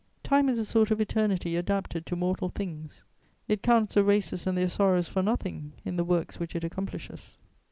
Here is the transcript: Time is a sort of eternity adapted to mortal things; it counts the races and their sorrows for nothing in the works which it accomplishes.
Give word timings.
Time 0.23 0.49
is 0.49 0.57
a 0.57 0.65
sort 0.65 0.89
of 0.89 0.99
eternity 0.99 1.55
adapted 1.55 2.07
to 2.07 2.15
mortal 2.15 2.49
things; 2.49 3.03
it 3.47 3.61
counts 3.61 3.93
the 3.93 4.03
races 4.03 4.47
and 4.47 4.57
their 4.57 4.67
sorrows 4.67 5.07
for 5.07 5.21
nothing 5.21 5.73
in 5.85 5.95
the 5.95 6.03
works 6.03 6.39
which 6.39 6.55
it 6.55 6.63
accomplishes. 6.63 7.37